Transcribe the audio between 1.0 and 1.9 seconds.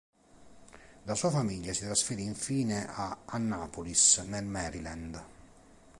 La sua famiglia si